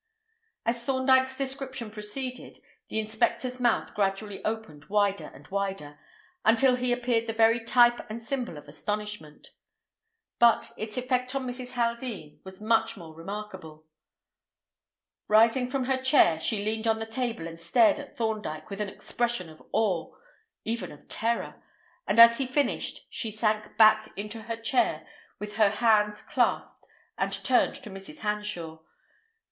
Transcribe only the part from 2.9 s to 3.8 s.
inspector's